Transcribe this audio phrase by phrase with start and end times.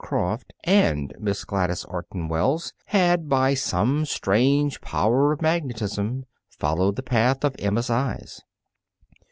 [0.03, 7.03] Croft, and Miss Gladys Orton Wells had, by some strange power of magnetism, followed the
[7.03, 8.41] path of Emma's eyes.